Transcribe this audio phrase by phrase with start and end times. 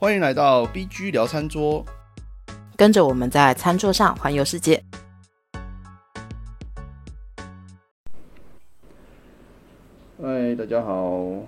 [0.00, 1.84] 欢迎来到 BG 聊餐桌。
[2.76, 4.80] 跟着我们在餐桌上环游世界。
[10.22, 11.42] 嗨，大家好。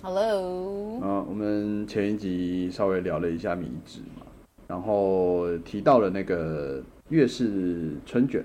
[0.00, 4.24] Hello，啊，我们前一集稍微聊了一下米脂嘛，
[4.66, 8.42] 然后提到了那个粤式春卷。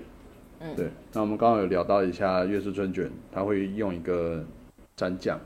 [0.58, 0.90] 嗯对。
[1.14, 4.44] 那我们刚刚有聊到一下粤式春卷，它会用一个
[4.98, 5.40] 蘸酱，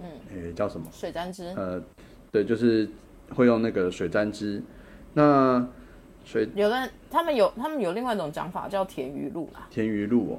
[0.00, 0.86] 嗯，诶、叫什么？
[0.92, 1.82] 水沾汁，呃，
[2.30, 2.88] 对，就是
[3.34, 4.62] 会用那个水沾汁。
[5.14, 5.66] 那
[6.24, 10.38] 水有的人他们有他们有另外一种讲法叫甜鱼露啦，甜鱼露哦。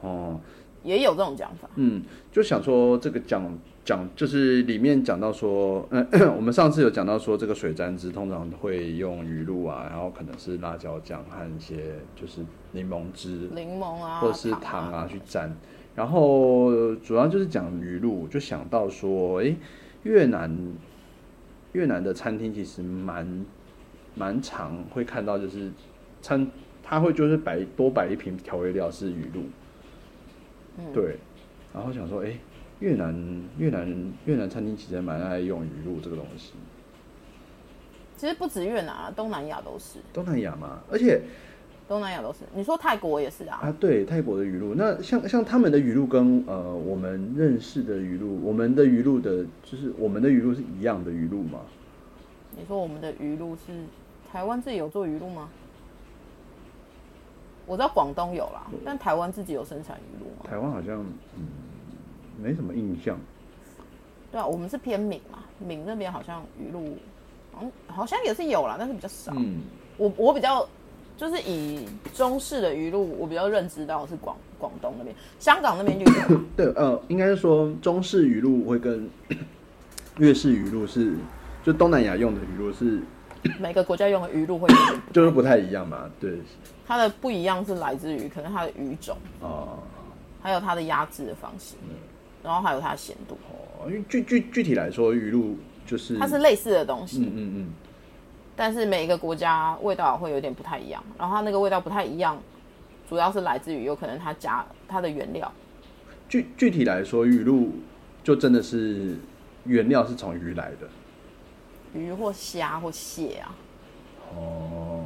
[0.00, 0.40] 哦，
[0.82, 1.68] 也有这种讲法。
[1.74, 3.42] 嗯，就想说这个讲
[3.84, 12.40] 讲，就是里面讲到说，嗯， 我们上次有讲到说，这个水沾汁通常会用鱼露啊，然后可能是辣椒酱和一些就是
[12.72, 15.54] 柠檬汁柠檬啊，或者是糖啊去沾，
[15.94, 19.56] 然后主要就是讲鱼露，就想到说，诶，
[20.06, 20.56] 越南
[21.72, 23.44] 越南的餐厅其实蛮
[24.14, 25.70] 蛮常会看到，就是
[26.22, 26.46] 餐
[26.82, 29.42] 他会就是摆多摆一瓶调味料是鱼露，
[30.78, 30.92] 嗯。
[30.94, 31.16] 对，
[31.74, 32.38] 然后想说，诶，
[32.78, 36.52] 越南越南越南餐厅其实蛮爱用鱼露这个东西，
[38.16, 41.20] 其实不止越南啊，东南亚都是，东南亚嘛，而且
[41.88, 42.40] 东南亚都是。
[42.54, 51.60] 你说泰国也是啊，啊，对，泰国的鱼露，那像像他们的鱼露跟呃我们认识的鱼露，我们的鱼露的，就是我们的鱼露是一样的鱼露吗？
[52.58, 53.84] 你说我们的鱼露是
[54.32, 55.48] 台湾自己有做鱼露吗？
[57.66, 60.48] 我知道广东有啦，但台湾自己有生产鱼露吗？
[60.48, 61.04] 台湾好像
[61.36, 61.46] 嗯
[62.40, 63.18] 没什么印象。
[64.32, 66.96] 对啊，我们是偏闽嘛，闽那边好像鱼露，
[67.52, 69.32] 好像好像也是有啦，但是比较少。
[69.36, 69.60] 嗯，
[69.96, 70.66] 我我比较
[71.16, 76.40] 就是以中式的鱼露，我比较认知到是广广东那边，香港那边就有。
[76.56, 79.08] 对，呃，应该是说中式鱼露会跟
[80.18, 81.14] 粤式鱼露是，
[81.64, 83.00] 就东南亚用的鱼露是，
[83.58, 86.10] 每个国家用的鱼露会有点就是不太一样嘛。
[86.20, 86.38] 对，
[86.86, 89.78] 它的不一样是来自于可能它的鱼种，哦、
[90.42, 91.74] 还有它的压制的方式，
[92.42, 95.56] 然后还有它的咸度，哦，因为具具具体来说，鱼露
[95.86, 97.66] 就是它是类似的东西，嗯嗯嗯，
[98.56, 102.40] 但是每一个国家味道会有点不太一样，然后它那个味道不太一样，
[103.08, 105.52] 主要是来自于有可能它加它的原料，
[106.28, 107.70] 具具体来说，鱼露
[108.24, 109.16] 就真的是
[109.64, 110.88] 原料是从鱼来的。
[111.94, 113.54] 鱼或虾或蟹啊。
[114.34, 115.04] 哦，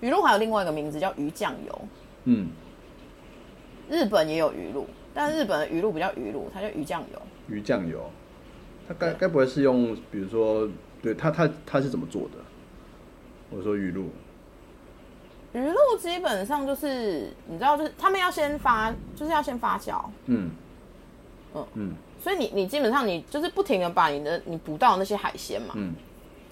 [0.00, 1.88] 鱼露还有另外一个名字叫鱼酱油，
[2.24, 2.48] 嗯，
[3.88, 7.22] 日本也有鱼露，但日本的鱼露不叫鱼露，它叫鱼酱油。
[7.48, 8.10] 鱼酱油，
[8.86, 10.68] 它该该不会是用，比如说，
[11.04, 12.38] 对他他他是怎么做的？
[13.50, 14.04] 我说鱼露，
[15.52, 20.50] 鱼露基本上就是你知道，就是他们要先发，就是要先发酵，嗯。
[21.54, 21.66] 嗯。
[21.74, 21.92] 嗯。
[22.18, 25.94] 所以你你基本上你就是不停的把你的你捕到的那些海鲜嘛，嗯。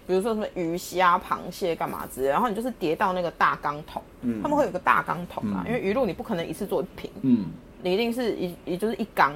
[0.07, 4.43] 比如说什么鱼虾、螃蟹干嘛之类的，然后你就是叠到那个大缸桶，嗯。
[4.43, 5.69] 他们会有个大缸桶啊，嗯。
[5.69, 7.47] 因为鱼露你不可能一次做一瓶，嗯。
[7.83, 9.33] 你一定是一也就是一缸。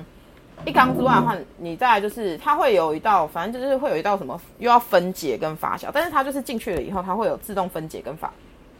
[0.65, 8.33] 一缸之外的话，你再来就是它会有一道，反正就是会有一道什么又要分解跟发酵，但是它就是进去了以后，它会有自动分解跟发，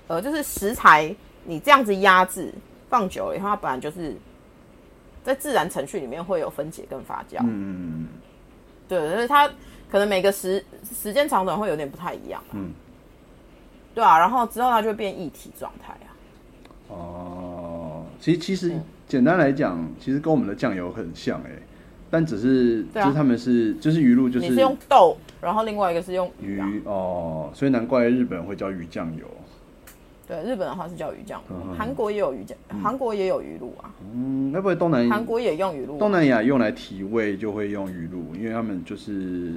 [0.09, 1.15] 呃，就是食材
[1.45, 2.53] 你这样子压制
[2.89, 4.17] 放久了以后，它本来就是
[5.23, 8.09] 在自然程序里面会有分解跟发酵，嗯。
[8.89, 9.49] 对，所以它
[9.91, 10.65] 可能每个时
[10.95, 12.73] 时间长短会有点不太一样，嗯，
[13.97, 16.15] 对啊，然后之后它就会变液体状态啊，
[16.87, 21.51] 哦，其实其实简单来讲，其实跟我们的酱油很像哎、
[22.11, 29.25] 但只是、就是他们是就是鱼露就是你是用豆，然后另外一个是用鱼啊，哦，所以难怪日本人会叫鱼酱油。
[30.27, 31.57] 对，日本的话是叫鱼酱油。
[31.57, 39.53] 嗯，韩国也有鱼酱，韩国也有鱼露啊，嗯，该不会东南韩国也用鱼露啊，东南亚用来提味就会用鱼露，因为他们就是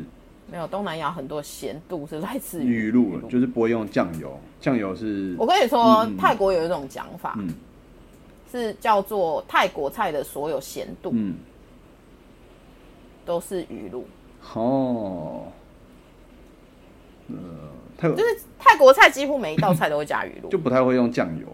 [0.52, 7.50] 没有东南亚很多咸度是来自于鱼露，就是不会用酱油，酱油是我跟你说，泰国有一种讲法，嗯
[8.52, 11.36] 是叫做泰国菜的所有咸度嗯。
[13.26, 14.06] 都是鱼露，
[14.56, 15.44] 哦，
[17.28, 17.36] 呃，
[17.96, 20.50] 泰国就是泰国菜几乎每一道菜都会加鱼露。
[20.50, 21.46] 就，不太会用酱油。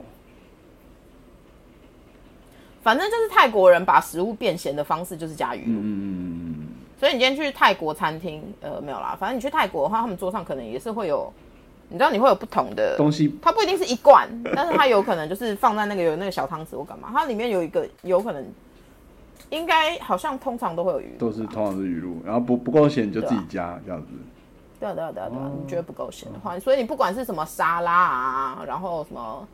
[2.81, 5.79] 反正就是泰国人把食物变咸的方式就是加鱼露。
[5.79, 6.67] 嗯嗯嗯
[6.97, 11.29] 所以你今天去泰国餐厅，呃，没有啦，反正你去泰国的话，他们桌上可能也是会有，
[11.89, 13.37] 你知道你会有不同的嗯，东西。
[13.41, 18.43] 它不一定是一罐， 但是它有可能就是放在那个有那个小汤匙或干嘛，它里面有一个有可能，
[19.49, 24.07] 应该好像通常都会有鱼露，都是通常是鱼露，然后不不够咸就自己对加这样子。
[24.79, 25.51] 对啊对啊对啊对啊，哦。
[25.61, 29.47] 你觉得不够咸的话，所以你不管是什么沙拉啊，然后什么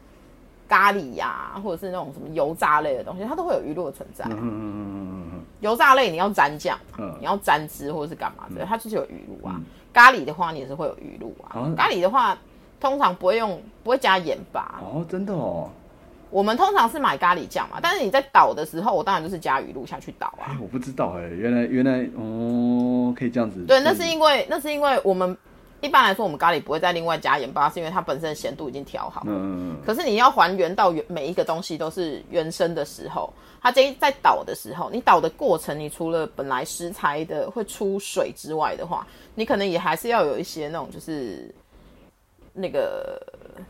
[0.68, 4.26] 咖喱呀、或者是那种什么油炸类的东西，它都会有鱼露的存在。
[4.26, 7.16] 嗯嗯嗯嗯嗯嗯油炸类你要沾酱嘛，嗯。
[7.20, 9.56] 你要沾汁或者是干嘛的，它就是有鱼露啊。
[9.58, 11.60] 嗯咖喱的话，你也是会有鱼露啊。
[11.60, 12.38] 啊咖喱的话，
[12.80, 14.82] 通常不会用，不会加盐吧。
[14.82, 15.70] 哦，真的哦，
[16.30, 23.66] 我们通常是买咖喱酱嘛，但是你在倒的时候，我当然就是加鱼露下去倒啊哎。，我不知道哎，原来原来哦，可以这样子。
[23.66, 25.38] 对，那是因为那是因为我们
[25.82, 29.24] 一般来说我们咖喱不会再另外加盐巴，是因为它本身的咸度已经调好。
[29.26, 41.54] 嗯嗯嗯可是你要还原到原每一个东西都是原生的时候，它这在倒的时候，你倒的过程，你除了本来食材的会出水之外的话，你可能也还是要有一些那种就是
[42.54, 43.20] 那个，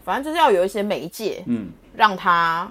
[0.04, 2.69] 反正就是要有一些媒介，嗯让它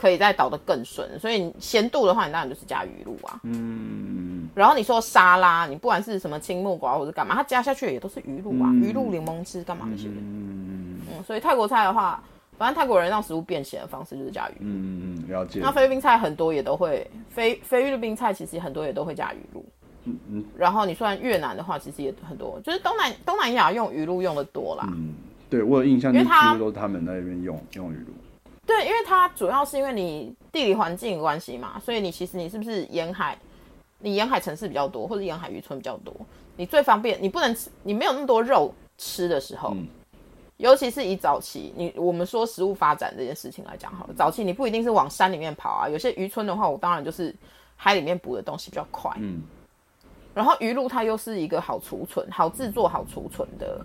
[0.00, 1.06] 可以再倒得更顺。
[1.18, 3.40] 所以你咸度的话，你当然就是加鱼露啊。
[3.42, 10.14] 嗯然后你说沙拉，你不管是什么青木瓜或者干嘛，它加下去也都是鱼露啊，嗯鱼露、柠檬汁干嘛那些的。
[10.16, 12.20] 嗯嗯，所以泰国菜的话，
[12.58, 14.58] 反正泰国人让食物变咸的方式就是加鱼露。
[14.62, 15.70] 嗯嗯，了解那。
[15.70, 19.64] 菲律宾菜很多也都会，菲菲律宾菜其实很多也都会加鱼露。
[20.04, 24.88] 嗯嗯然后你算越南的话，其实也很多，就是东南东南亚用鱼露用的多啦。
[24.90, 25.14] 嗯，
[25.48, 28.12] 对我有印象，因为它乎都是他们那边用用鱼露。
[28.70, 33.36] 对，因为它主要是因为你地理环境的关系嘛，所以你其实你是不是沿海，
[33.98, 36.14] 你沿海城市比较多，或者沿海渔村比较多，
[36.54, 39.88] 你最方便，你不能吃，你没有那么多肉吃的时候，嗯。
[40.58, 47.34] 尤其是以早期你我们说食物发展这件事情来讲好了，早期你不一定是往山里面跑啊，有些渔村的话，我当然就是
[47.74, 49.42] 海里面捕的东西比较快，嗯。
[50.32, 53.84] 然后鱼露它又是一个好储存、好制作、好储存的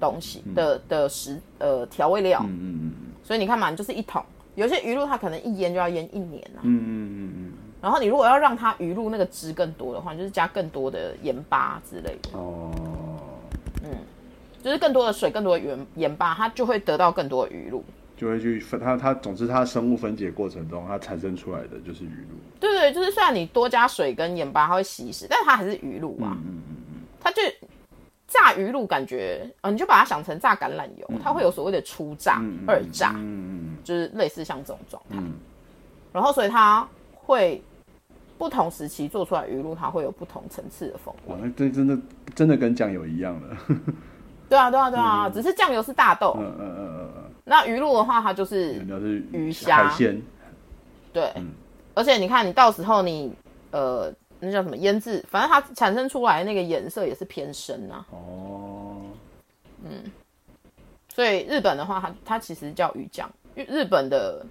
[0.00, 2.94] 东西的的食呃调味料，嗯嗯
[3.32, 4.22] 所以你看嘛，你就是一桶，
[4.56, 6.60] 有些鱼露它可能一腌就要腌一年啊。
[6.60, 12.70] 嗯嗯嗯嗯然后你如果要让它鱼露那个汁更多的话，你就是加更多的盐巴之类的，哦
[13.82, 13.96] 嗯，哦，
[14.62, 17.82] 就是更多的水、更多的盐盐巴，它就会得到更多的鱼露。
[18.18, 22.36] 就会去分它它，总之它生物分解过程中，它产生出来的就是鱼露。
[22.60, 26.36] 对对，就是虽然你多加水跟盐巴，它会稀释，但是它还是鱼露啊。
[26.36, 27.40] 嗯嗯嗯它就
[28.32, 35.16] 炸鱼露感觉，啊，你就把它想成炸橄榄油，它会有所谓的初炸、嗯嗯二炸，嗯就是类似像这种状态。
[35.18, 35.34] 嗯。
[36.12, 37.62] 然后所以它会
[38.38, 41.34] 不同时期做出来鱼露，它会有不同层次的风味。
[41.34, 41.38] 哇，。
[41.42, 41.98] 那真真的
[42.34, 43.56] 真的跟酱油一样了。
[44.48, 48.84] 对啊，对啊，对啊，只是酱油是大豆，嗯嗯嗯嗯那鱼露的话，它就是
[49.32, 49.88] 鱼虾。
[49.88, 50.20] 海鲜。
[51.12, 51.48] 对，嗯。
[51.94, 53.32] 而且你看，你到时候你
[53.70, 54.12] 呃，
[54.44, 58.04] 那叫什么腌制，反正它产生出来那个颜色也是偏深啊。
[58.10, 59.02] 哦，
[59.84, 60.02] 嗯
[61.14, 64.44] 所以日本的话，它它其实叫鱼酱，日日本的，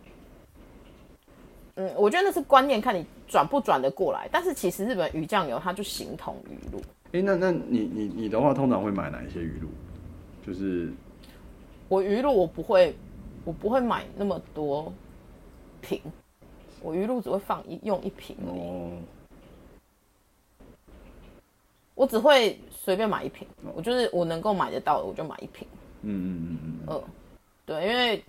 [1.76, 4.30] 嗯，我觉得那是观念，看你转不转得过来。
[4.32, 6.80] 但是其实日本鱼酱油它就形同鱼露。
[7.12, 9.68] 哎、那那你你你的话，通常会买哪一些鱼露？
[10.48, 10.90] 就是
[11.90, 12.96] 我鱼露我不会，
[13.44, 14.94] 我不会买那么多
[15.82, 16.00] 瓶，
[16.82, 18.60] 我鱼露只会放一用一瓶而已。
[18.60, 18.92] 哦，
[22.02, 25.68] 我只会随便买一瓶，我就是我能够买得到的，我就买一瓶。
[26.02, 27.04] 嗯嗯嗯嗯呃，
[27.64, 28.24] 对，因为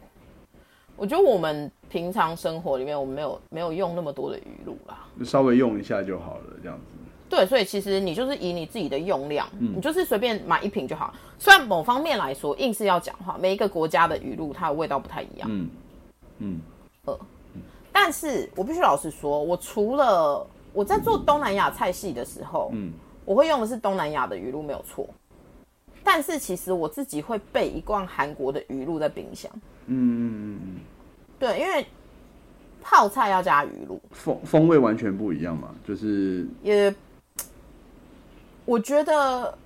[0.95, 5.07] 我觉得我们平常生活里面，我们没有没有用那么多的鱼露啦。
[5.25, 6.85] 稍微用一下就好了，这样子。
[7.31, 11.15] 对，所以其实你就是以你自己的用量，你就是随便买一瓶就好。
[11.39, 15.71] 虽然某方面来说，硬是要讲话，每一个国家的鱼露它的味道不太一样，嗯
[16.41, 16.61] 嗯
[17.07, 17.19] 呃
[17.91, 22.93] 但是我必须老实说，我除了我在做东南亚菜系的时候，嗯
[23.25, 25.09] 我会用的是东南亚的鱼露没有错，
[26.03, 29.51] 但是其实我自己会备一罐韩国的鱼露在冰箱。
[29.87, 30.81] 嗯嗯嗯，
[31.39, 31.87] 对，因为
[32.81, 36.95] 泡菜要加鱼露，风风味完全不一样嘛，就是也
[38.65, 39.57] 我觉得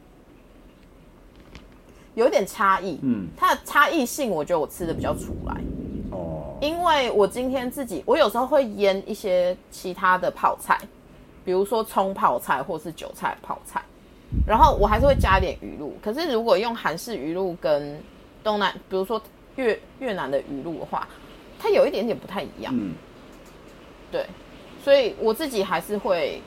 [2.15, 2.99] 有点差异。
[3.03, 5.61] 嗯它的差异性，我觉得我吃的比较出来，
[6.11, 10.79] 哦，因为我今天自己，我有时候会腌一些其他的泡菜，
[11.47, 13.81] 比如说葱泡菜或是韭菜泡菜，
[14.47, 15.95] 然后我还是会加一点鱼露。
[16.03, 17.99] 可是如果用韩式鱼露跟
[18.43, 19.23] 东南，比如说
[19.55, 21.07] 越越南的鱼露的话，
[21.59, 22.75] 它有一点点不太一样。
[22.77, 22.93] 嗯。
[24.11, 24.27] 对，
[24.83, 26.41] 所以我自己还是会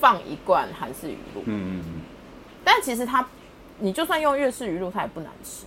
[0.00, 1.84] 放一罐韩式鱼露，嗯嗯
[2.64, 3.26] 但其实它，
[3.78, 5.66] 你就算用粤式鱼露，它也不难吃。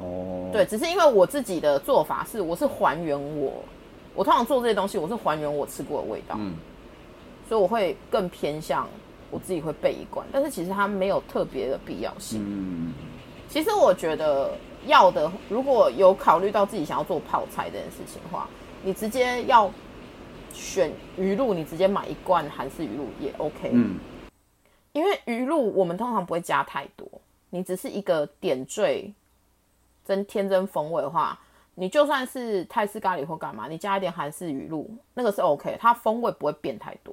[0.00, 3.62] 嗯，哦，对，只是因为我自己的做法是，我是还原我，
[4.14, 6.54] 我通常做这些东西，我是还原我吃过的味道，嗯
[7.50, 8.88] 所以我会更偏向
[9.28, 12.40] 我自己会备一罐，但是其实它没有特别的必要性。
[12.46, 12.94] 嗯
[13.48, 18.48] 其实我觉得要的，如果有考虑到自己想要做泡菜这件事情的话，
[18.84, 19.68] 你直接要
[20.52, 23.70] 选鱼露，你直接买一罐韩式鱼露也 OK。
[23.72, 23.98] 嗯
[24.92, 27.08] 因为鱼露我们通常不会加太多，
[27.50, 29.12] 你只是一个点缀
[30.04, 31.36] 增添增风味的话，
[31.74, 37.12] 你就算是泰式咖喱或干嘛，你加一点韩式鱼露，那个是 OK，它风味不会变太多。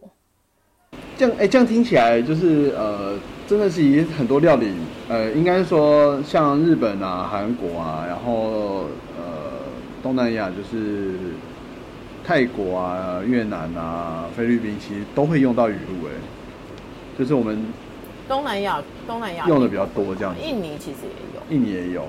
[1.17, 3.15] 这样哎、这样听起来就是呃，
[3.47, 4.71] 真的是以很多料理，
[5.09, 8.85] 呃，应该说像日本啊、韩国啊，然后
[9.17, 9.65] 呃
[10.03, 11.15] 东南亚就是
[12.23, 16.11] 泰国啊、越南啊、菲律宾，其实都会用到鱼露哎，
[17.17, 17.65] 就是我们
[18.27, 20.41] 东南亚东南亚用的比较多这样子。
[20.41, 22.05] 印尼其实也有，印尼也有，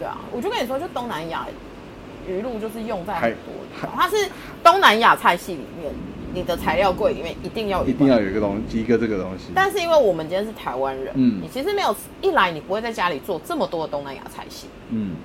[0.00, 1.46] 对啊，我就跟你说，就东南亚
[2.26, 4.16] 鱼露就是用在还很多地方，它是
[4.64, 5.92] 东南亚菜系里面
[6.32, 9.52] 你的材料柜里面一定要有一定要有一个东一个这个东西。
[9.54, 15.16] 但是因为我们今天是台湾人，嗯你其实没有一来你不会在家里做这么多的东南亚菜系，嗯，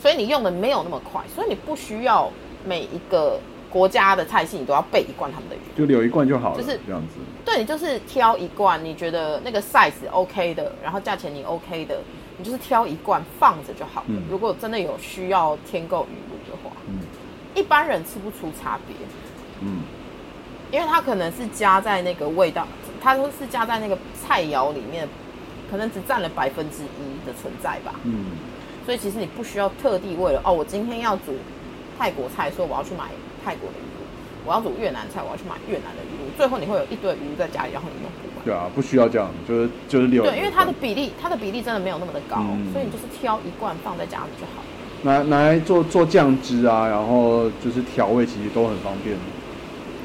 [0.00, 2.30] 所以你用的没有那么快，所以你不需要
[2.64, 3.38] 每一个
[3.70, 5.58] 国家的菜系你都要备一罐他们的鱼。
[5.76, 7.14] 就留一罐就好了，就是这样子。
[7.44, 11.98] 对你就是挑一罐你觉得那个 size OK 的，然后价钱你 OK 的，
[12.38, 14.06] 你就是挑一罐放着就好了。
[14.08, 17.00] 嗯如果真的有需要添购鱼露的话，嗯
[17.54, 18.96] 一般人吃不出差别，
[19.60, 19.82] 嗯
[20.72, 22.66] 因为它可能是加在那个味道，
[23.00, 25.06] 它都是加在那个菜肴里面，
[25.70, 27.94] 可能只占了百分之一的存在吧。
[28.04, 28.24] 嗯
[28.84, 31.36] 所以其实你不需要特地为了哦，我今天要煮
[31.96, 33.04] 泰国菜，所以我要去买
[33.44, 34.02] 泰国的鱼露；
[34.44, 36.36] 我要煮越南菜，我要去买越南的鱼露。
[36.36, 38.44] 最后你会有一堆鱼露在家里，然后你用不完。
[38.44, 40.24] 对啊，不需要这样，就是就是六。
[40.24, 44.64] 对，因为它的比例，它的比例真的没有那么的高，嗯所以你就是挑一罐放在家里就好。
[45.02, 49.16] 拿拿来做做酱汁啊，然后就是调味，其实都很方便。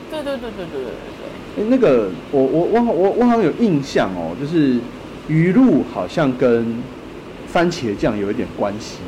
[0.09, 4.77] 对对对对对对对哎、那个我我我我我好像有印象哦，就是
[5.27, 6.75] 鱼露好像跟
[7.47, 8.99] 番茄酱有一点关系。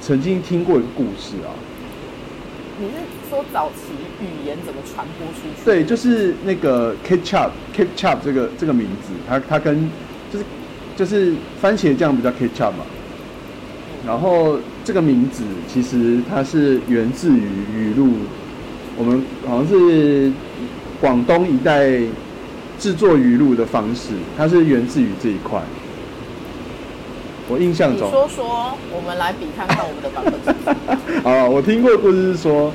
[0.00, 1.52] 曾经听过一个故事啊，
[2.78, 2.92] 你是
[3.28, 5.64] 说早期语言怎么传播出去？
[5.64, 9.90] 对，就是那个 ketchup ketchup 这个这个名字，它它跟
[10.32, 10.44] 就是
[10.96, 12.84] 就是番茄酱不叫 ketchup 嘛，
[14.06, 18.08] 然后这个名字其实它是源自于语录，
[19.00, 20.30] 我们好像是
[21.00, 21.88] 广东一带
[22.78, 25.58] 制作鱼露的方式，它是源自于这一块。
[27.48, 30.22] 我印象你中，说说，我们来比看看我们的版
[31.24, 31.24] 本。
[31.24, 32.70] 啊，我听过的故事是说，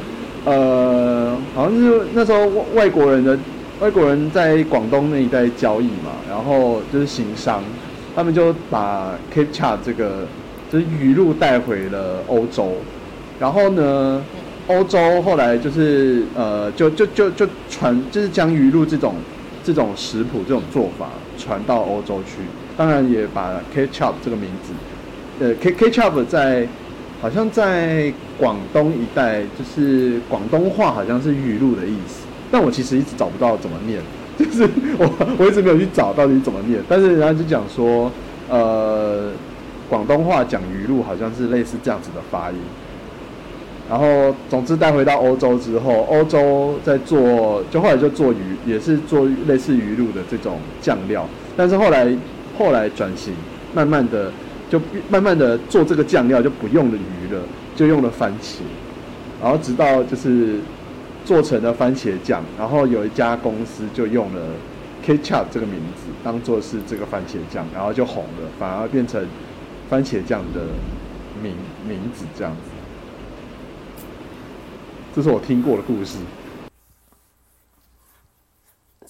[0.46, 3.38] 呃，好像是那时候外外国人的
[3.80, 7.64] 外国人在广东那一带交易嘛，然后就是行商，
[8.16, 10.26] 他们就把 Cape Cod 这个
[10.72, 12.72] 就是鱼露带回了欧洲，
[13.40, 14.24] 然后呢，
[14.68, 19.14] 欧洲后来就是呃，就就就就传，就是将鱼露这种
[19.64, 22.42] 这种食谱这种做法传到欧洲去，
[22.76, 24.74] 当然也把 ketchup 这个名字，
[25.40, 26.68] 呃，K ketchup 在
[27.22, 34.02] 好像在广东一带，就是广东话好像是鱼露的意思，但我其实一直找不到怎么念，
[34.38, 34.68] 就是
[34.98, 38.12] 我我一直没有去找到底怎么念，但是人家就讲说，
[38.50, 39.30] 呃，
[39.88, 42.58] 广东话讲鱼露好像是类似这样子的发音。
[43.88, 51.24] 然后，总之带回到欧洲之后，欧洲在做，就后来就做鱼，也是做类似鱼露的这种酱料。
[51.56, 52.12] 但是后来
[52.58, 53.34] 后来转型，
[53.76, 54.32] 慢慢的
[54.70, 57.42] 就慢慢的做这个酱料就不用了鱼了，
[57.76, 58.62] 就用了番茄。
[59.40, 60.56] 然后直到就是
[61.24, 64.42] 做成了番茄酱，然后有一家公司就用了
[65.06, 69.24] ketchup 这个名字当做是这个番茄酱，然后就红了，反而变成
[69.90, 70.62] 番茄酱的
[71.44, 71.54] 名
[71.88, 72.72] 名字这样子。
[75.16, 76.18] 这是我听过的故事。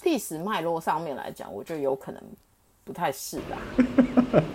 [0.04, 2.22] 历史脉络上面来讲，我觉得有可能
[2.84, 3.58] 不太是啦。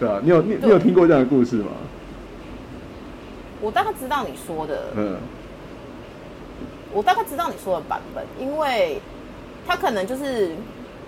[0.00, 1.70] 对啊，你有你你有听过这样的故事吗？
[3.60, 5.18] 我大概知道你说的，嗯
[6.94, 8.98] 我大概知道你说的版本，因为
[9.66, 10.56] 它可能就是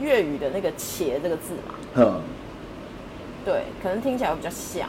[0.00, 2.21] 粤语的那个“茄”这个字嘛，嗯
[3.43, 4.87] 对，可能听起来会比较像，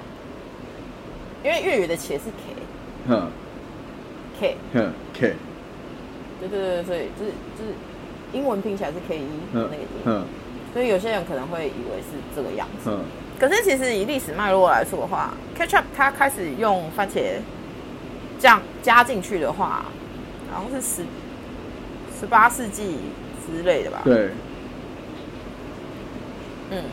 [1.43, 2.55] 因为粤语的“茄”是 k
[3.07, 3.31] 哼。
[4.39, 5.35] k，哼，K，
[6.39, 7.73] 对对对，所以就是就是
[8.31, 10.25] 英文拼起来是 k 一的哼那个音，嗯
[10.73, 12.89] 所以有些人可能会以为是这个样子。
[12.89, 12.99] 嗯
[13.39, 17.37] 可是其实以历史脉络来说的话，ketchup 它开始用番茄
[18.37, 19.85] 酱加进去的话，
[20.51, 21.03] 好像是十
[22.19, 22.97] 十八世纪
[23.45, 24.01] 之类的吧。
[24.03, 24.29] 对，
[26.71, 26.83] 嗯。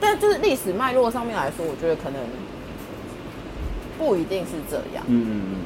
[0.00, 2.20] 但就是历史脉络上面来说，我觉得可能
[3.98, 5.04] 不一定是这样。
[5.06, 5.56] 嗯嗯嗯，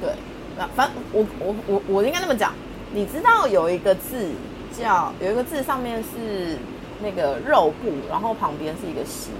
[0.00, 0.10] 对，
[0.58, 2.52] 那反正我我我我应该那么讲，
[2.92, 4.28] 你知道有一个字
[4.76, 6.58] 叫有一个字上面是
[7.02, 9.30] 那个肉部，然后旁边是一个西，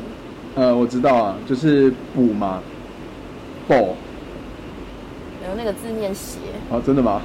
[0.54, 2.62] 呃，我知道啊，就是补嘛，
[3.68, 3.74] 补
[5.42, 6.38] 然后那个字念斜。
[6.70, 7.22] 啊，真的吗？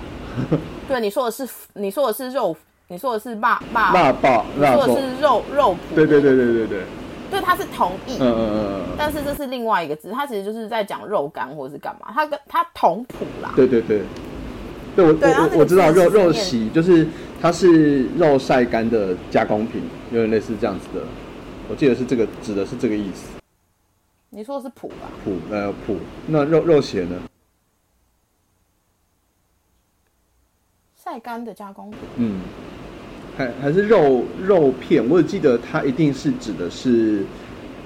[0.87, 2.55] 对，你说的是你说的是肉，
[2.89, 5.95] 你说的是霸霸，辣爆你说的，是肉肉脯。
[5.95, 6.83] 对对对对对对，
[7.29, 13.51] 对，它是同义，嗯嗯嗯嗯，但是这是另外一个字，它其实就是在讲肉干或者是干嘛，它跟它同谱啦。
[13.55, 14.01] 对对对，
[14.95, 17.07] 对我我我知道肉肉字是念席就是
[17.41, 19.81] 它是肉晒干的加工品，
[20.11, 21.05] 有点类似这样子的。
[21.69, 23.27] 我记得是这个指的是这个意思。
[24.29, 25.09] 你说的是谱吧？
[25.23, 27.15] 谱呃谱，那肉肉鞋呢？
[30.95, 32.41] 晒干的加工品，嗯，
[33.37, 37.23] 还还是肉肉片，我只记得它一定是指的是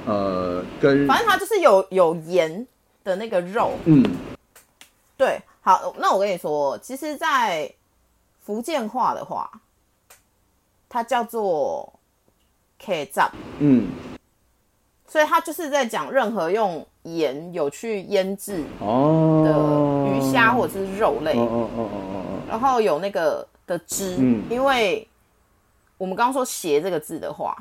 [0.05, 2.65] 呃跟反正它就是有有盐
[3.03, 3.73] 的那个肉。
[3.83, 4.01] 嗯。
[5.17, 7.71] 对，好，那我跟你说，其实，在
[8.39, 9.51] 福建话的话，
[10.89, 11.93] 它叫做
[12.79, 13.29] K 炸，
[13.59, 13.89] 嗯。
[15.05, 22.23] 所以它就是在讲任何用盐有去腌制的哦鱼虾或者是肉类，哦哦哦哦哦。
[22.47, 24.41] 然后有那个的汁，嗯。
[24.49, 25.05] 因为
[26.01, 27.55] 我们刚刚说“鞋”这个字的话，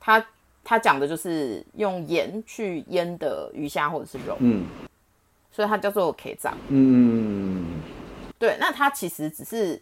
[0.00, 0.26] 它
[0.64, 4.66] 它讲的就是用盐去腌的鱼虾或者是肉，嗯。
[5.52, 6.52] 所以它叫做 K 炸。
[6.66, 7.80] 嗯
[8.40, 9.80] 对，那它其实只是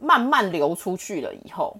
[0.00, 1.78] 慢慢流出去了以后，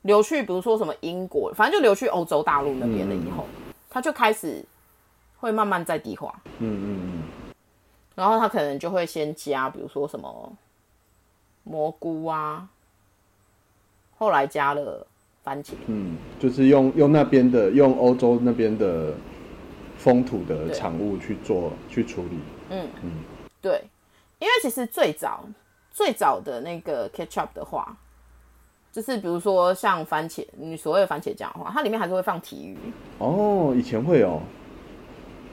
[0.00, 3.44] 流去，比如说什么英国，反正就流去欧洲大陆那边了以后，
[3.90, 4.64] 它就开始
[5.38, 7.22] 会慢慢在地化，嗯嗯。
[8.14, 10.50] 然后它可能就会先加，比如说什么
[11.64, 12.68] 蘑菇啊，
[14.16, 15.06] 后来加了
[15.42, 19.14] 番茄，嗯，就是用用那边的用欧洲那边的
[19.96, 22.38] 风土的对产物去做去处理。
[22.70, 22.88] 嗯
[23.60, 23.82] 对，
[24.38, 25.44] 因为其实最早
[25.90, 27.96] 最早的那个 ketchup 的话，
[28.90, 32.76] 就是比如说像番茄，你所谓的番茄酱的话，它里面还是会放体鱼。
[33.18, 34.40] 哦，以前会哦，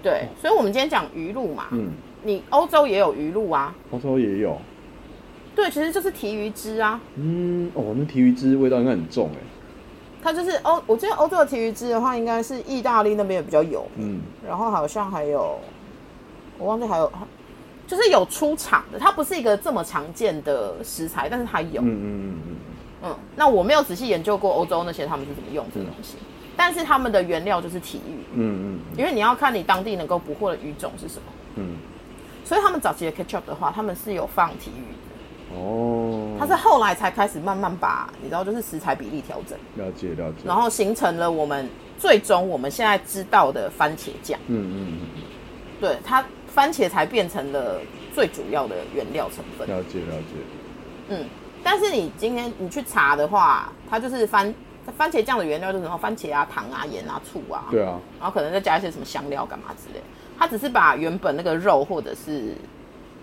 [0.02, 1.92] 对，所以我们今天讲鱼露嘛，嗯，
[2.24, 4.58] 你欧洲也有鱼露啊，欧洲也有。
[5.58, 9.38] 对，其实就是提鱼汁啊，嗯，哦，那提鱼汁味道应该很重哎。
[10.22, 14.22] 它就是欧，我记得欧洲的提鱼汁的话，应该是意大利那边也比较有名，嗯。
[14.48, 15.60] 然后好像还有，
[16.60, 17.12] 我忘记还有，
[17.88, 22.56] 就是有出厂的，它不是一个这么常见的食材，但是它有，嗯嗯嗯嗯。
[23.06, 26.18] 嗯，那我没有仔细研究过欧洲那些他们是怎么用这个东西，
[26.56, 31.78] 但是他们的原料就是体育，嗯嗯因为你要看你当地能够捕获的鱼种是什么，嗯。
[32.46, 34.84] 所以他们早期的 ketchup 的话，他们是有放体育
[35.54, 40.38] 哦，它是后来才开始慢慢把你知道，就是食材比例调整，了解了解。
[40.46, 44.40] 然后形成了我们最终我们现在知道的番茄酱。
[44.48, 45.22] 嗯嗯嗯
[45.80, 47.80] 对它，番茄才变成了
[48.14, 49.78] 最主要的原料成分嗯，。
[49.78, 50.36] 了解了解。
[51.10, 51.26] 嗯，
[51.64, 54.54] 但是你今天你去查的话，它就是番
[54.98, 60.02] 番茄酱的原料就是什么番茄啊、糖啊、盐啊、醋啊，对啊，然后可能再加一些什么香料干嘛之类。
[60.40, 62.56] 它只是把原本那个肉或者是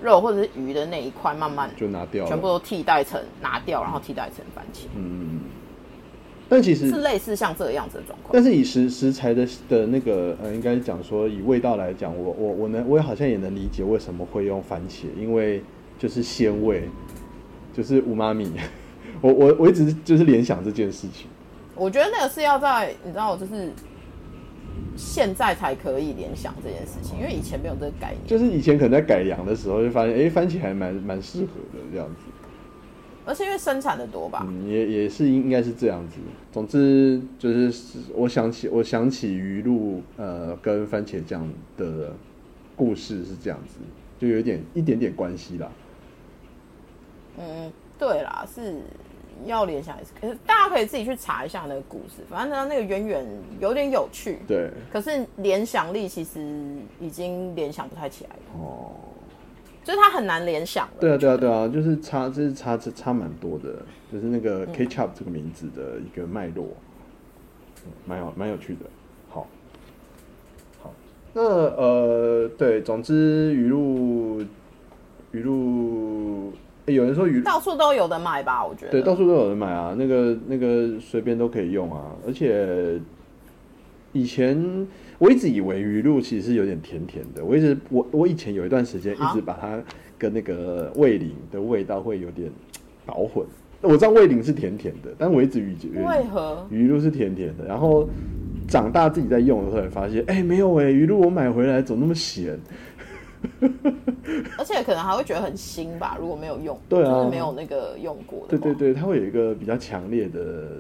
[0.05, 2.27] 肉或者是鱼的那一块慢慢就拿掉。
[2.27, 4.85] 全部都替代成拿掉，然后替代成番茄。
[4.95, 5.41] 嗯。
[6.47, 8.31] 但其实是类似像这个样子的状况。
[8.33, 15.63] 但是以食食材的的那个呃，应该讲说以味道来讲，我我我能我也好像也能理解为什么会用番茄，因为
[15.99, 16.89] 就是鲜味，
[17.73, 18.47] 就是五妈咪。
[19.23, 21.27] 我我我一直就是联想这件事情。
[21.75, 23.73] 我觉得那个是要在你知道，就是
[24.97, 28.21] 现在才可以联想这件事情，因为以前没有这个概念。
[28.27, 32.23] 就是以前可能在改良的时候就发现，哎、番茄还蛮蛮适合的这样子。
[33.27, 36.19] 而且因为生产的多吧，嗯，也也是应该是这样子。
[36.53, 42.15] 总之就是是我想起我想起鱼露呃跟番茄酱的
[42.77, 43.79] 故事是这样子，
[44.19, 45.73] 就有一点一点点关系啦。
[47.39, 48.83] 嗯，对啦，是
[49.47, 53.27] 要联想一次，可是大家可以自己去查一下那个故事，反正它那个远远
[53.61, 56.41] 有点有趣，对，可是联想力其实
[57.01, 58.93] 已经联想不太起来了，哦，
[59.83, 60.95] 就是它很难联想了。
[61.01, 64.41] 对啊，对啊，对啊，就是差，就是差差差蛮多的，就是那嗯。
[64.41, 66.69] 个 ketchup 这个名字的一个脉络，
[67.85, 68.81] 嗯蛮有蛮有趣的。
[69.29, 69.47] 好，
[70.83, 70.93] 好，
[71.33, 74.41] 那呃，对，总之鱼露，
[75.33, 76.53] 鱼露，
[76.87, 78.93] 诶有人说鱼到处都有的买吧，我觉得。
[78.93, 83.01] 对，到处都有人买啊，那个那个随便都可以用啊，而且
[84.13, 84.87] 以前
[85.19, 89.81] 我一直以为鱼露其实是有点甜甜的，我一直我我以前有一段时间一啊直把它
[90.19, 92.51] 跟那个味淋的味道会有点
[93.07, 93.45] 搞混。
[93.81, 96.67] 我知道味淋是甜甜的，但我一直以为为何？
[96.71, 98.09] 鱼露是甜甜的，然后
[98.67, 102.59] 长大自己在用的时候才发现，哎、没有哎、鱼露我买回来怎么那么咸？
[104.59, 108.57] 而且可能还会觉得很腥吧，如果没有用，对啊就是没有那个用过的。
[108.57, 110.79] 对对，对，它会有一个比较强烈的，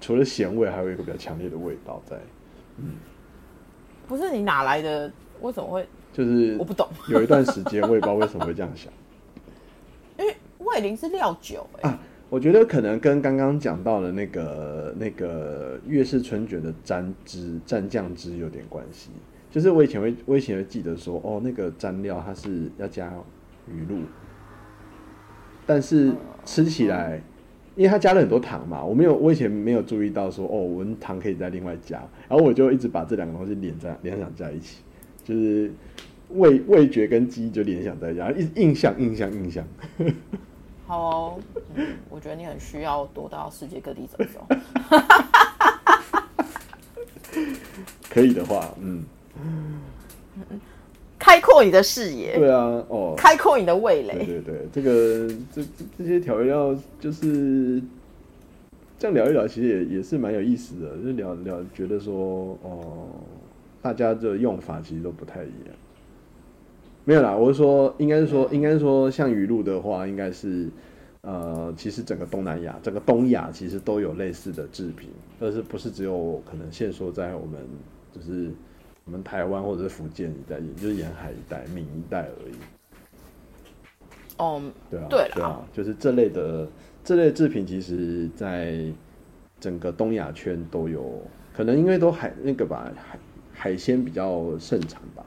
[0.00, 2.16] 除了咸味，还有一个比较强烈的味道在。
[2.78, 2.94] 嗯
[4.06, 5.10] 不是你哪来的？
[5.40, 5.86] 为什么会？
[6.12, 8.90] 就是我不懂，有一段时间，我也不知道为什么会这样想
[10.18, 12.00] 因为味淋是料酒、哎、啊。
[12.30, 19.10] 我觉得可能跟刚刚讲到的那个那个粤式春卷的沾汁蘸酱汁有点关系。
[19.50, 23.10] 就是我以前会，我以前会记得说，哦，那个蘸料它是要加
[23.66, 24.02] 鱼露，
[25.66, 26.12] 但是
[26.44, 27.20] 吃起来，
[27.74, 34.82] 因为它加了很多糖嘛，我没有，我以前没有注意到说，哦，我们糖可以再另外加，然后我就一直把这两个东西连在联想在一起，
[35.24, 35.72] 就是
[36.30, 38.20] 味味觉跟记忆就联想在一起，
[38.56, 39.64] 印印象印象印象。
[40.86, 41.40] 好哦，
[41.74, 44.46] 嗯，我觉得你很需要多到世界各地走走。
[48.10, 49.04] 可以的话，嗯。
[51.18, 52.38] 开阔你的视野。
[52.38, 54.14] 对啊，哦，开阔你的味蕾。
[54.24, 55.62] 对对对，这个这
[55.98, 57.82] 这些调味料就是
[58.98, 60.96] 这样聊一聊，其实也也是蛮有意思的。
[60.98, 63.08] 就聊聊，觉得说哦，
[63.82, 65.74] 大家的用法其实都不太一样。
[67.04, 70.68] 没有啦，我是说，应该是说，应该是说，像鱼露的话，应该是
[71.22, 77.60] 呃，其实整个东南亚，整个东亚其实都有类似的制品，但是不是只有可能限缩在我们
[78.14, 78.52] 就是。
[79.08, 82.54] 我们台湾或者是福建一带，也就是沿海一带、闽一带而已。
[84.36, 86.68] 哦，对啊，对对啊，就是这类的
[87.02, 88.84] 这类制品，其实在
[89.58, 91.22] 整个东亚圈都有，
[91.54, 93.18] 可能因为都海那个吧，海
[93.54, 95.24] 海鲜比较盛产吧。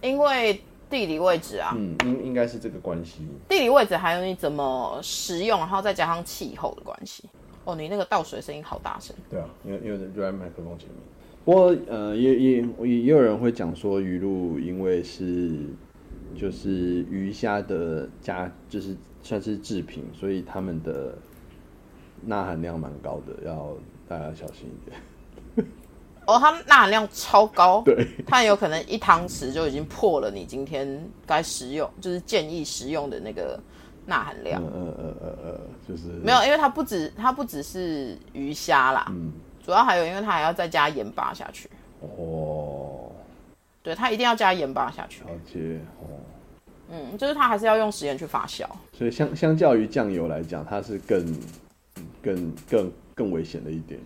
[0.00, 0.58] 因为
[0.88, 3.28] 地理位置啊，嗯，应应该是这个关系。
[3.50, 7.28] 地理位置还有你怎么食用，然后再加上气候的关系。
[7.66, 9.14] 哦，你那个倒水声音好大声。
[9.28, 10.98] 对啊，因为因为就在麦克风前面。
[11.44, 15.52] 不过，呃，也也也也有人会讲说，鱼露因为是
[16.34, 21.18] 就是鱼虾的加，就是算是制品，所以他们的
[22.24, 23.76] 钠含量蛮高的，要
[24.08, 24.96] 大家小心一点。
[26.26, 33.60] 哦，它钠含量超高，对，它有可能一汤匙就已经破了你今天该食用，就是建议食用的那个
[34.06, 34.62] 钠含量。
[34.62, 39.06] 呃呃呃呃，就是没有，因为它不止它不只是鱼虾啦。
[39.10, 39.30] 嗯。
[39.64, 41.70] 主要还有，因为它还要再加盐巴下去。
[42.00, 43.10] 哦，
[43.82, 45.22] 对，它一定要加盐巴下去。
[45.24, 46.20] 了解哦。
[46.90, 48.66] 嗯，就是它还是要用食盐去发酵。
[48.92, 51.40] 所以相相较于酱油来讲，它是更
[52.22, 53.98] 更更更危险的一点。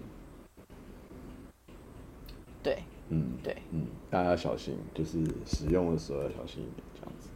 [2.63, 7.29] 对，嗯，对，嗯，大家要小心，就是使用的时候要小心一点，这样子。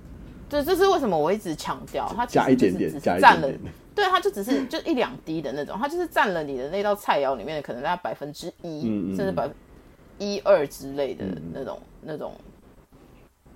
[0.53, 3.59] 这这是为什么我一直强调，它加一点点，加一点点。
[3.95, 8.83] 对，它就只是就一两滴的那种，它就是占了你的那道菜肴里面的可能大概百分之一，
[9.17, 9.57] 甚至百分
[10.19, 12.35] 一二之类的那种那种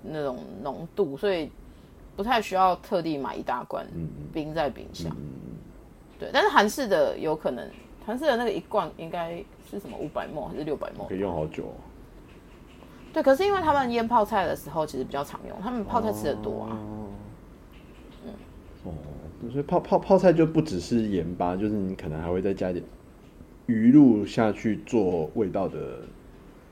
[0.02, 1.50] 那种浓度，所以
[2.16, 3.86] 不太需要特地买一大罐
[4.32, 5.14] 冰在冰箱。
[6.18, 7.68] 对，但是韩式的有可能，
[8.06, 9.36] 韩式的那个一罐应该
[9.70, 11.06] 是什么五百沫还是六百沫？
[11.08, 11.74] 可以用好久。
[13.16, 16.76] 对，可是因为他们腌泡菜的时候其实比较常用，他们泡菜吃的多啊。
[18.26, 18.30] 嗯。
[18.84, 18.92] 哦。
[19.50, 22.84] 所以泡泡泡菜就不只是盐巴，就是你可能还会再加一点
[23.64, 26.00] 鱼露下去做味道的。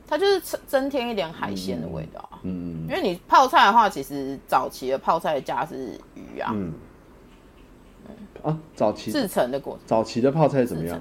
[0.06, 2.28] 它就是增添一点海鲜的味道。
[2.42, 6.50] 嗯，因为你泡菜的话，其实早期的泡菜加是鱼啊。
[6.54, 6.74] 嗯。
[8.42, 9.82] 啊，早期制成的过程。
[9.86, 11.00] 早期的泡菜怎么样？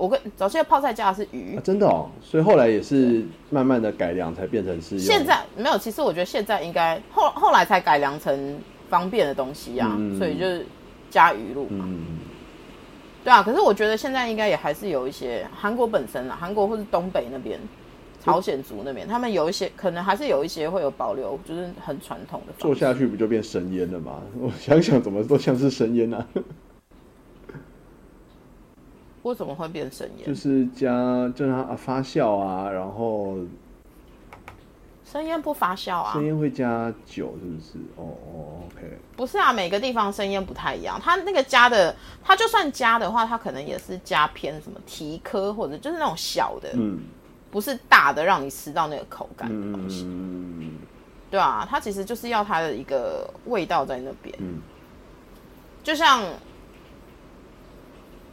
[0.00, 1.58] 我跟早期的泡菜加的是鱼。
[1.62, 4.98] 真的哦，所以后来也是慢慢的改良才变成是。
[4.98, 8.58] 现在没有，其实我觉得现在应该后后来才改良成
[8.88, 10.66] 方便的东西啊，所以就是。
[11.12, 11.84] 加鱼露嘛，
[13.24, 17.58] 对啊，可是我觉得现在应该也还是有一些韩国本身啊，韩国或是东北那边，
[18.22, 22.52] 朝鲜族那边，他们有一些可能还是有一些会有保留，就是很传统的。
[22.58, 24.22] 做下去不就变神腌了吗？
[24.38, 26.24] 我想想，怎么都像是神腌啊？
[29.22, 30.26] 为什么会变生腌？
[30.26, 33.36] 就是加，就让它发酵啊，然后。
[35.04, 36.12] 生腌不发酵啊？
[36.12, 37.78] 生腌会加酒，是不是？
[37.96, 38.96] 哦哦，OK。
[39.16, 41.00] 不是啊，每个地方生腌不太一样。
[41.02, 47.00] 它那个加的，它就算加的话，它可能也是加偏什么提科或者就是那种小的，嗯，
[47.50, 50.04] 不是大的，让你吃到那个口感的东西。
[50.06, 50.78] 嗯
[51.28, 54.32] 对啊，它其实就是要它的一个味道在那边。
[54.38, 54.60] 嗯。
[55.82, 56.22] 就像，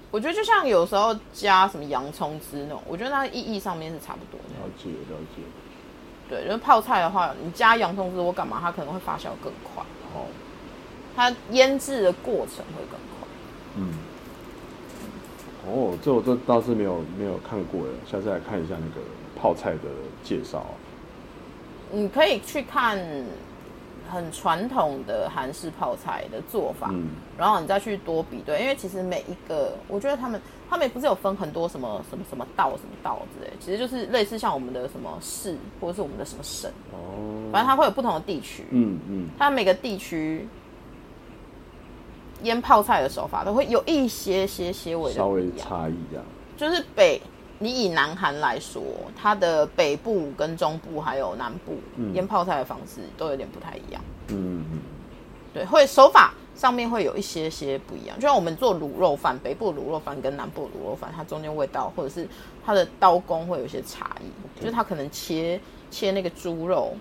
[0.10, 4.56] 我觉得就像有时候加什么洋葱汁那种，我觉得它意义上面是差不多的。
[4.62, 5.42] 了解，了解。
[6.30, 8.60] 对，因为泡菜的话，你加洋葱汁，我干嘛？
[8.62, 9.84] 它可能会发酵更快。
[10.16, 10.26] 哦，
[11.16, 13.28] 它腌制的过程会更快。
[13.76, 13.94] 嗯。
[15.68, 19.02] 哦，这我这倒是没有没有看过耶，下次来看一下那个
[19.36, 19.90] 泡菜的
[20.24, 20.66] 介绍。
[21.92, 22.98] 你可以去看。
[24.08, 26.92] 很传统的韩式泡菜的做法，
[27.38, 36.72] 然后你再去多比对，因为其实每一个，我觉得他们他们不是有分很多什么什么什么道什么道之类，其实就是类似像我们的什么市或者是我们的什么省。
[36.92, 40.48] 哦，反正它会有不同的地区，嗯嗯，它每个地区
[42.44, 45.20] 腌泡菜的手法都会有一些些些微的。
[45.58, 46.26] 差异这样。
[46.56, 47.22] 就是北，
[47.60, 48.84] 你以南韩来说，
[49.16, 51.78] 它的北部跟中部还有南部、
[52.14, 54.02] 腌泡菜的方式都有点不太一样。
[54.30, 54.80] 嗯嗯
[55.54, 58.16] 对，会手法上面会有一些些不一样。
[58.18, 62.28] 就像我们做卤肉饭，北部卤肉饭跟南部卤肉饭，它中间味道或者是
[62.64, 64.60] 它的刀工会有一些差异。
[64.60, 66.96] 就是它可能切切那个猪肉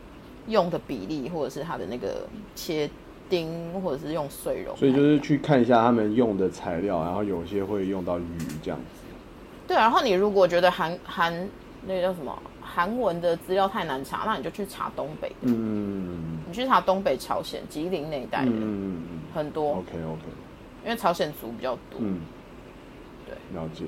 [0.47, 2.88] 用的比例，或者是它的那个切
[3.29, 4.75] 丁，或者是用碎肉。
[4.77, 9.06] 所以就是去看一下他们用的材料，然后有些会用到鱼这样子。
[9.66, 11.48] 对，然后你如果觉得韩韩
[11.87, 16.38] 那个叫什么韩文的资料太难查，那你就去查东北的，嗯。
[16.48, 20.22] 你去查东北朝鲜、吉林那一带的、嗯嗯很多，，OK OK，
[20.85, 22.20] 因为朝鲜族比较多，嗯，
[23.26, 23.85] 对，了解。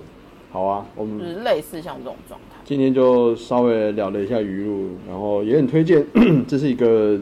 [0.50, 2.56] 好啊，我们就们是类似像这种状态。
[2.64, 6.04] 今天就稍微聊了一下鱼露，然后也很推荐，
[6.48, 7.16] 这是一个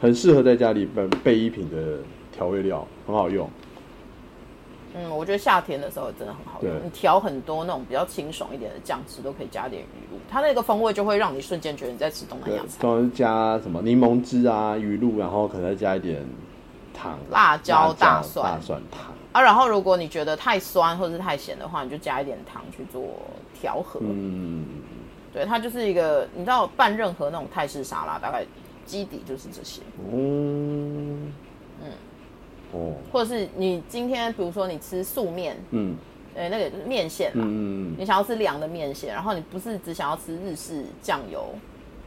[0.00, 1.98] 很适合在家里备备一品的
[2.32, 3.48] 调味料，很好用。
[4.94, 12.80] 嗯，我觉得夏天的时候真的很好用，你调很多那种比较清爽一点的酱汁，都可以加点鱼露，它那个风味就会让你瞬间觉得你在吃东南对亚，菜。
[12.80, 16.24] 通常是加什么柠檬汁啊、鱼露，然后可能再加一点
[16.94, 19.12] 糖、辣椒大大蒜蒜糖。
[19.32, 23.02] 啊，然后如果你觉得太酸或者是太咸的话，你就加一点糖去做
[23.52, 23.98] 调和。
[24.00, 24.64] 嗯，
[25.32, 28.46] 对，它就是一个，你知道拌任何那种泰式沙拉，大概
[28.86, 31.32] 基底就是这些，哦，嗯，
[32.74, 35.96] 哦，或者是你今天比如说你吃素面，嗯。
[36.36, 41.46] 呃，那个面线嘛，嗯你想要吃凉的面线，然后你不是只想要吃日式酱油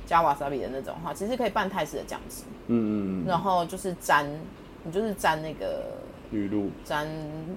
[0.05, 4.29] 加瓦萨比的那种哈，其实可以拌泰式的酱汁，嗯嗯，然后就是沾，
[4.83, 5.81] 你就是沾那个
[6.29, 7.07] 鱼露，沾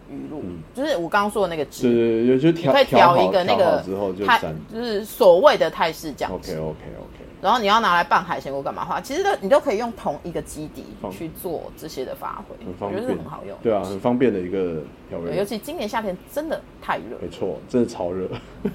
[0.08, 4.54] 鱼露，就是我刚刚说的那个汁，对对对，就调可以调一个那个之后就泰沾。
[4.72, 6.52] 就是所谓的泰式酱汁。
[6.52, 6.58] OK 汁。
[6.60, 13.56] OK OK，然后你要拿来拌海鲜或干嘛的话，其实都你都可以用同一个基底去做这些的发挥，我觉很方便，得是很好用。
[13.62, 15.44] 对啊，很方便的一个调味尤。
[15.44, 18.28] 其今年夏天真的太热，没错，真的超热。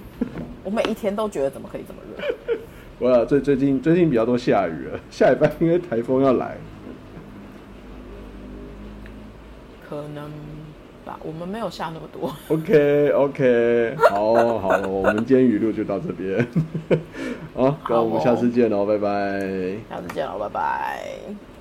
[0.64, 2.58] 我每一天都觉得怎么可以这么热。
[2.98, 6.58] 我啊，最最近最近比较多下雨了， 下礼拜因为台风要来。
[9.88, 10.32] 可能
[11.06, 12.34] 吧，我们没有下那么多。
[12.50, 16.46] OK OK，好好，我们今天语录就到这边。
[17.56, 19.40] 好，那我们下次见喽，拜拜。
[19.90, 21.55] 下次见喽，拜拜。